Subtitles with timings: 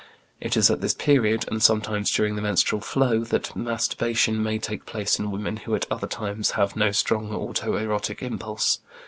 [0.39, 4.87] It is at this period (and sometimes during the menstrual flow) that masturbation may take
[4.87, 8.79] place in women who at other times have no strong auto erotic impulse.